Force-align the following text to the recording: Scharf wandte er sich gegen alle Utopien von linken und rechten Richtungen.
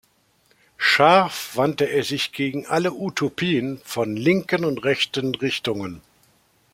Scharf 0.77 1.51
wandte 1.57 1.85
er 1.87 2.03
sich 2.03 2.31
gegen 2.31 2.65
alle 2.65 2.91
Utopien 2.93 3.79
von 3.83 4.15
linken 4.17 4.65
und 4.65 4.83
rechten 4.83 5.35
Richtungen. 5.35 6.01